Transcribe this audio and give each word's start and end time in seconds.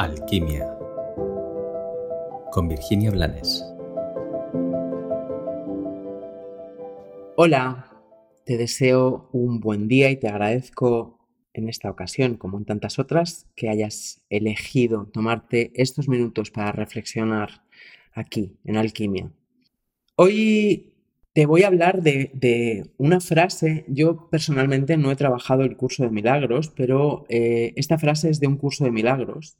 Alquimia 0.00 0.66
con 2.52 2.68
Virginia 2.68 3.10
Blanes. 3.10 3.62
Hola, 7.36 8.00
te 8.46 8.56
deseo 8.56 9.28
un 9.32 9.60
buen 9.60 9.88
día 9.88 10.10
y 10.10 10.16
te 10.16 10.28
agradezco 10.28 11.28
en 11.52 11.68
esta 11.68 11.90
ocasión, 11.90 12.38
como 12.38 12.56
en 12.56 12.64
tantas 12.64 12.98
otras, 12.98 13.46
que 13.54 13.68
hayas 13.68 14.22
elegido 14.30 15.04
tomarte 15.12 15.70
estos 15.74 16.08
minutos 16.08 16.50
para 16.50 16.72
reflexionar 16.72 17.66
aquí, 18.14 18.56
en 18.64 18.78
Alquimia. 18.78 19.30
Hoy 20.16 20.94
te 21.34 21.44
voy 21.44 21.64
a 21.64 21.66
hablar 21.66 22.00
de, 22.00 22.90
una 22.96 23.20
frase. 23.20 23.84
Yo 23.86 24.30
personalmente 24.30 24.96
no 24.96 25.10
he 25.10 25.16
trabajado 25.16 25.62
el 25.64 25.76
curso 25.76 26.04
de 26.04 26.10
milagros, 26.10 26.72
pero 26.74 27.26
eh, 27.28 27.74
esta 27.76 27.98
frase 27.98 28.30
es 28.30 28.40
de 28.40 28.46
un 28.46 28.56
curso 28.56 28.84
de 28.84 28.92
milagros 28.92 29.58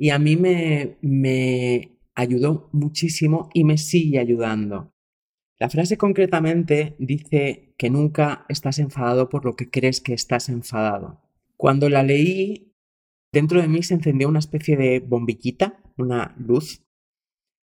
y 0.00 0.08
a 0.08 0.18
mí 0.18 0.34
me, 0.34 0.96
me 1.02 1.98
ayudó 2.14 2.70
muchísimo 2.72 3.50
y 3.52 3.64
me 3.64 3.76
sigue 3.76 4.18
ayudando. 4.18 4.94
La 5.58 5.68
frase 5.68 5.98
concretamente 5.98 6.96
dice 6.98 7.74
que 7.76 7.90
nunca 7.90 8.46
estás 8.48 8.78
enfadado 8.78 9.28
por 9.28 9.44
lo 9.44 9.56
que 9.56 9.68
crees 9.68 10.00
que 10.00 10.14
estás 10.14 10.48
enfadado. 10.48 11.20
Cuando 11.58 11.90
la 11.90 12.02
leí, 12.02 12.72
dentro 13.30 13.60
de 13.60 13.68
mí 13.68 13.82
se 13.82 13.92
encendió 13.92 14.26
una 14.26 14.38
especie 14.38 14.78
de 14.78 15.00
bombillita, 15.00 15.82
una 15.98 16.34
luz, 16.38 16.82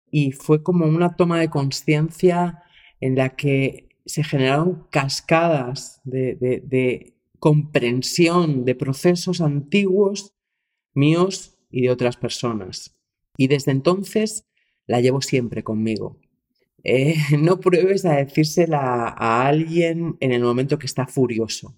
y 0.09 0.31
fue 0.31 0.63
como 0.63 0.87
una 0.87 1.17
toma 1.17 1.41
de 1.41 1.51
conciencia 1.51 2.63
en 3.01 3.17
la 3.17 3.31
que 3.31 3.89
se 4.07 4.23
generaron 4.23 4.87
cascadas 4.93 6.01
de, 6.05 6.37
de 6.37 7.17
comprensión 7.41 8.65
de 8.65 8.77
procesos 8.77 9.41
antiguos 9.41 10.37
míos 10.95 11.57
y 11.71 11.83
de 11.83 11.91
otras 11.91 12.17
personas. 12.17 12.97
Y 13.37 13.49
desde 13.49 13.73
entonces 13.73 14.47
la 14.87 15.01
llevo 15.01 15.21
siempre 15.23 15.63
conmigo. 15.63 16.19
Eh, 16.85 17.17
no 17.39 17.61
pruebes 17.61 18.05
a 18.05 18.17
decírsela 18.17 19.15
a 19.17 19.47
alguien 19.47 20.17
en 20.21 20.33
el 20.33 20.43
momento 20.43 20.79
que 20.79 20.87
está 20.87 21.07
furioso. 21.07 21.77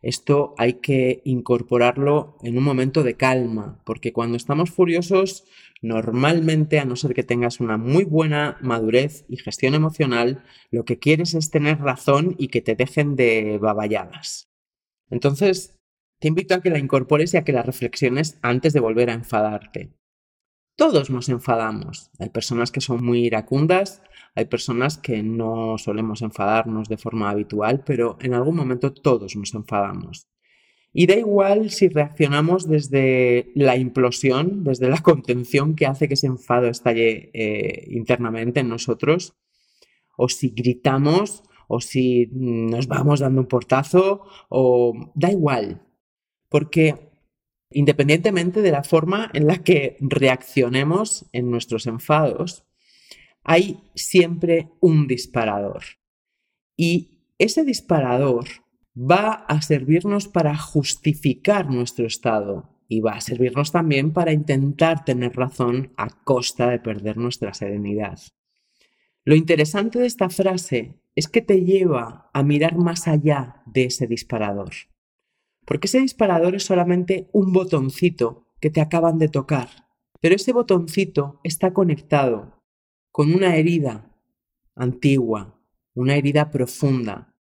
Esto 0.00 0.54
hay 0.58 0.74
que 0.74 1.22
incorporarlo 1.24 2.36
en 2.42 2.56
un 2.56 2.62
momento 2.62 3.02
de 3.02 3.16
calma, 3.16 3.82
porque 3.84 4.12
cuando 4.12 4.36
estamos 4.36 4.70
furiosos, 4.70 5.44
normalmente, 5.82 6.78
a 6.78 6.84
no 6.84 6.94
ser 6.94 7.14
que 7.14 7.24
tengas 7.24 7.58
una 7.58 7.78
muy 7.78 8.04
buena 8.04 8.58
madurez 8.60 9.24
y 9.28 9.38
gestión 9.38 9.74
emocional, 9.74 10.44
lo 10.70 10.84
que 10.84 11.00
quieres 11.00 11.34
es 11.34 11.50
tener 11.50 11.80
razón 11.80 12.36
y 12.38 12.46
que 12.46 12.60
te 12.60 12.76
dejen 12.76 13.16
de 13.16 13.58
baballadas. 13.58 14.48
Entonces, 15.10 15.77
te 16.18 16.28
invito 16.28 16.54
a 16.54 16.60
que 16.60 16.70
la 16.70 16.78
incorpores 16.78 17.34
y 17.34 17.36
a 17.36 17.44
que 17.44 17.52
la 17.52 17.62
reflexiones 17.62 18.38
antes 18.42 18.72
de 18.72 18.80
volver 18.80 19.10
a 19.10 19.14
enfadarte. 19.14 19.92
Todos 20.76 21.10
nos 21.10 21.28
enfadamos. 21.28 22.10
Hay 22.18 22.30
personas 22.30 22.70
que 22.70 22.80
son 22.80 23.04
muy 23.04 23.24
iracundas, 23.24 24.02
hay 24.34 24.44
personas 24.44 24.98
que 24.98 25.22
no 25.22 25.76
solemos 25.78 26.22
enfadarnos 26.22 26.88
de 26.88 26.96
forma 26.96 27.30
habitual, 27.30 27.82
pero 27.84 28.16
en 28.20 28.34
algún 28.34 28.56
momento 28.56 28.92
todos 28.92 29.34
nos 29.34 29.54
enfadamos. 29.54 30.28
Y 30.92 31.06
da 31.06 31.16
igual 31.16 31.70
si 31.70 31.88
reaccionamos 31.88 32.68
desde 32.68 33.50
la 33.54 33.76
implosión, 33.76 34.64
desde 34.64 34.88
la 34.88 34.98
contención 35.02 35.74
que 35.74 35.86
hace 35.86 36.08
que 36.08 36.14
ese 36.14 36.28
enfado 36.28 36.68
estalle 36.68 37.30
eh, 37.34 37.88
internamente 37.90 38.60
en 38.60 38.68
nosotros, 38.68 39.36
o 40.16 40.28
si 40.28 40.50
gritamos, 40.50 41.42
o 41.68 41.80
si 41.80 42.28
nos 42.32 42.88
vamos 42.88 43.20
dando 43.20 43.42
un 43.42 43.46
portazo, 43.46 44.22
o 44.48 44.94
da 45.14 45.30
igual, 45.30 45.87
porque 46.48 47.08
independientemente 47.70 48.62
de 48.62 48.70
la 48.70 48.82
forma 48.82 49.30
en 49.34 49.46
la 49.46 49.62
que 49.62 49.96
reaccionemos 50.00 51.26
en 51.32 51.50
nuestros 51.50 51.86
enfados, 51.86 52.64
hay 53.44 53.80
siempre 53.94 54.70
un 54.80 55.06
disparador. 55.06 55.82
Y 56.76 57.18
ese 57.38 57.64
disparador 57.64 58.46
va 58.96 59.32
a 59.32 59.62
servirnos 59.62 60.28
para 60.28 60.56
justificar 60.56 61.70
nuestro 61.70 62.06
estado 62.06 62.78
y 62.88 63.00
va 63.00 63.12
a 63.12 63.20
servirnos 63.20 63.70
también 63.70 64.12
para 64.12 64.32
intentar 64.32 65.04
tener 65.04 65.36
razón 65.36 65.92
a 65.96 66.08
costa 66.24 66.70
de 66.70 66.78
perder 66.78 67.16
nuestra 67.16 67.52
serenidad. 67.52 68.18
Lo 69.24 69.34
interesante 69.34 69.98
de 69.98 70.06
esta 70.06 70.30
frase 70.30 71.02
es 71.14 71.28
que 71.28 71.42
te 71.42 71.62
lleva 71.64 72.30
a 72.32 72.42
mirar 72.42 72.76
más 72.76 73.06
allá 73.06 73.62
de 73.66 73.84
ese 73.84 74.06
disparador. 74.06 74.70
Porque 75.68 75.86
ese 75.86 76.00
disparador 76.00 76.54
es 76.54 76.64
solamente 76.64 77.28
un 77.34 77.52
botoncito 77.52 78.46
que 78.58 78.70
te 78.70 78.80
acaban 78.80 79.18
de 79.18 79.28
tocar. 79.28 79.68
Pero 80.18 80.34
ese 80.34 80.54
botoncito 80.54 81.40
está 81.44 81.74
conectado 81.74 82.58
con 83.12 83.34
una 83.34 83.54
herida 83.54 84.10
antigua, 84.74 85.60
una 85.94 86.16
herida 86.16 86.50
profunda, 86.50 87.34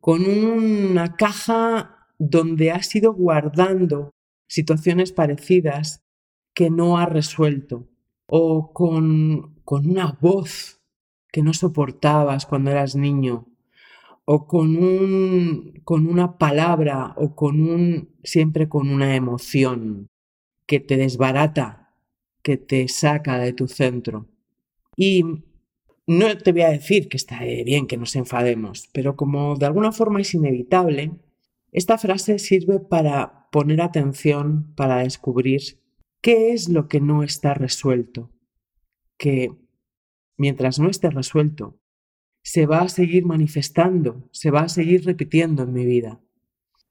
con 0.00 0.26
una 0.26 1.14
caja 1.14 2.08
donde 2.18 2.72
has 2.72 2.92
ido 2.96 3.14
guardando 3.14 4.10
situaciones 4.48 5.12
parecidas 5.12 6.02
que 6.54 6.70
no 6.70 6.98
has 6.98 7.08
resuelto, 7.08 7.88
o 8.26 8.72
con, 8.72 9.60
con 9.64 9.88
una 9.88 10.18
voz 10.20 10.80
que 11.30 11.42
no 11.42 11.54
soportabas 11.54 12.44
cuando 12.44 12.72
eras 12.72 12.96
niño, 12.96 13.46
o 14.30 14.46
con, 14.46 14.76
un, 14.76 15.80
con 15.84 16.06
una 16.06 16.36
palabra 16.36 17.14
o 17.16 17.34
con 17.34 17.62
un, 17.62 18.10
siempre 18.22 18.68
con 18.68 18.90
una 18.90 19.16
emoción 19.16 20.10
que 20.66 20.80
te 20.80 20.98
desbarata, 20.98 21.94
que 22.42 22.58
te 22.58 22.88
saca 22.88 23.38
de 23.38 23.54
tu 23.54 23.68
centro. 23.68 24.26
Y 24.98 25.24
no 26.06 26.36
te 26.36 26.52
voy 26.52 26.60
a 26.60 26.68
decir 26.68 27.08
que 27.08 27.16
está 27.16 27.40
bien 27.42 27.86
que 27.86 27.96
nos 27.96 28.16
enfademos, 28.16 28.90
pero 28.92 29.16
como 29.16 29.56
de 29.56 29.64
alguna 29.64 29.92
forma 29.92 30.20
es 30.20 30.34
inevitable, 30.34 31.12
esta 31.72 31.96
frase 31.96 32.38
sirve 32.38 32.80
para 32.80 33.48
poner 33.50 33.80
atención, 33.80 34.74
para 34.76 34.98
descubrir 34.98 35.80
qué 36.20 36.52
es 36.52 36.68
lo 36.68 36.86
que 36.86 37.00
no 37.00 37.22
está 37.22 37.54
resuelto, 37.54 38.30
que 39.16 39.52
mientras 40.36 40.78
no 40.78 40.90
esté 40.90 41.08
resuelto, 41.08 41.78
se 42.52 42.64
va 42.64 42.80
a 42.80 42.88
seguir 42.88 43.26
manifestando, 43.26 44.26
se 44.32 44.50
va 44.50 44.62
a 44.62 44.68
seguir 44.70 45.04
repitiendo 45.04 45.64
en 45.64 45.74
mi 45.74 45.84
vida. 45.84 46.18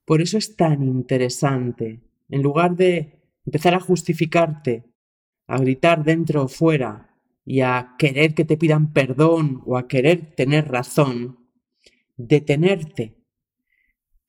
Por 0.05 0.21
eso 0.21 0.37
es 0.37 0.55
tan 0.55 0.83
interesante, 0.83 2.03
en 2.29 2.43
lugar 2.43 2.75
de 2.75 3.23
empezar 3.43 3.73
a 3.73 3.79
justificarte, 3.79 4.85
a 5.47 5.57
gritar 5.57 6.03
dentro 6.03 6.43
o 6.43 6.47
fuera 6.47 7.17
y 7.43 7.61
a 7.61 7.95
querer 7.97 8.35
que 8.35 8.45
te 8.45 8.55
pidan 8.55 8.93
perdón 8.93 9.63
o 9.65 9.77
a 9.77 9.87
querer 9.87 10.35
tener 10.35 10.67
razón, 10.67 11.49
detenerte 12.17 13.17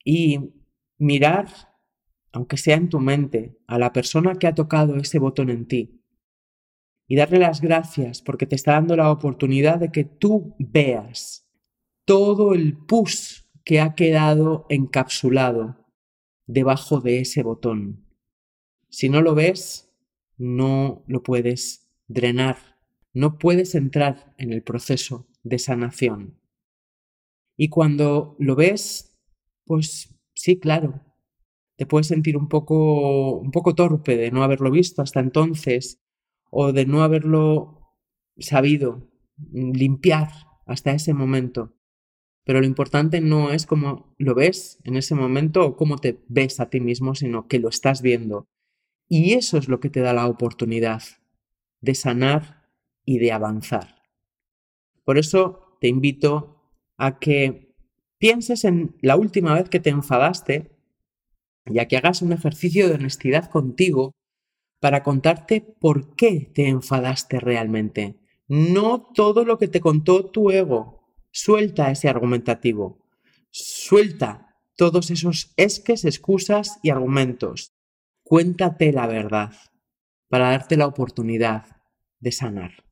y 0.03 0.39
mirar, 0.97 1.45
aunque 2.31 2.57
sea 2.57 2.75
en 2.75 2.89
tu 2.89 2.99
mente, 2.99 3.55
a 3.67 3.77
la 3.77 3.93
persona 3.93 4.33
que 4.33 4.47
ha 4.47 4.55
tocado 4.55 4.95
ese 4.95 5.19
botón 5.19 5.51
en 5.51 5.67
ti 5.67 5.98
y 7.09 7.15
darle 7.15 7.39
las 7.39 7.59
gracias 7.59 8.21
porque 8.21 8.45
te 8.45 8.55
está 8.55 8.73
dando 8.73 8.95
la 8.95 9.11
oportunidad 9.11 9.79
de 9.79 9.91
que 9.91 10.05
tú 10.05 10.55
veas 10.59 11.49
todo 12.05 12.53
el 12.53 12.77
pus 12.77 13.49
que 13.65 13.81
ha 13.81 13.95
quedado 13.95 14.67
encapsulado 14.69 15.87
debajo 16.45 17.01
de 17.01 17.19
ese 17.21 17.41
botón. 17.41 18.05
Si 18.89 19.09
no 19.09 19.23
lo 19.23 19.33
ves, 19.33 19.91
no 20.37 21.03
lo 21.07 21.23
puedes 21.23 21.89
drenar, 22.07 22.57
no 23.11 23.39
puedes 23.39 23.73
entrar 23.73 24.35
en 24.37 24.53
el 24.53 24.61
proceso 24.61 25.27
de 25.41 25.57
sanación. 25.57 26.39
Y 27.57 27.69
cuando 27.69 28.35
lo 28.37 28.55
ves, 28.55 29.17
pues 29.65 30.15
sí, 30.35 30.59
claro, 30.59 31.01
te 31.75 31.87
puedes 31.87 32.07
sentir 32.07 32.37
un 32.37 32.47
poco, 32.47 33.39
un 33.39 33.49
poco 33.49 33.73
torpe 33.73 34.15
de 34.15 34.29
no 34.29 34.43
haberlo 34.43 34.69
visto 34.69 35.01
hasta 35.01 35.19
entonces 35.19 36.03
o 36.49 36.71
de 36.71 36.85
no 36.85 37.03
haberlo 37.03 37.93
sabido 38.37 39.09
limpiar 39.51 40.29
hasta 40.65 40.91
ese 40.91 41.13
momento. 41.13 41.75
Pero 42.45 42.61
lo 42.61 42.65
importante 42.65 43.21
no 43.21 43.51
es 43.51 43.65
cómo 43.65 44.15
lo 44.17 44.33
ves 44.33 44.79
en 44.83 44.95
ese 44.95 45.15
momento 45.15 45.65
o 45.65 45.75
cómo 45.75 45.97
te 45.97 46.23
ves 46.27 46.59
a 46.59 46.69
ti 46.69 46.79
mismo, 46.79 47.15
sino 47.15 47.47
que 47.47 47.59
lo 47.59 47.69
estás 47.69 48.01
viendo. 48.01 48.47
Y 49.07 49.33
eso 49.33 49.57
es 49.57 49.67
lo 49.67 49.79
que 49.79 49.89
te 49.89 50.01
da 50.01 50.13
la 50.13 50.27
oportunidad 50.27 51.03
de 51.81 51.95
sanar 51.95 52.69
y 53.05 53.19
de 53.19 53.31
avanzar. 53.31 54.03
Por 55.03 55.17
eso 55.17 55.77
te 55.81 55.87
invito 55.87 56.71
a 56.97 57.19
que 57.19 57.73
pienses 58.19 58.65
en 58.65 58.95
la 59.01 59.15
última 59.15 59.53
vez 59.53 59.69
que 59.69 59.79
te 59.79 59.89
enfadaste 59.89 60.71
y 61.65 61.79
a 61.79 61.87
que 61.87 61.97
hagas 61.97 62.21
un 62.21 62.33
ejercicio 62.33 62.87
de 62.87 62.95
honestidad 62.95 63.49
contigo 63.49 64.11
para 64.79 65.03
contarte 65.03 65.61
por 65.61 66.15
qué 66.15 66.51
te 66.53 66.67
enfadaste 66.67 67.39
realmente. 67.39 68.19
No 68.47 69.01
todo 69.13 69.45
lo 69.45 69.57
que 69.57 69.67
te 69.67 69.79
contó 69.81 70.25
tu 70.25 70.51
ego. 70.51 71.13
Suelta 71.31 71.91
ese 71.91 72.09
argumentativo. 72.09 73.05
Suelta 73.51 74.55
todos 74.75 75.11
esos 75.11 75.53
esques, 75.57 76.05
excusas 76.05 76.79
y 76.81 76.89
argumentos. 76.89 77.73
Cuéntate 78.23 78.91
la 78.91 79.07
verdad. 79.07 79.53
para 80.29 80.51
darte 80.51 80.77
la 80.77 80.85
oportunidad 80.85 81.65
de 82.19 82.31
sanar. 82.31 82.88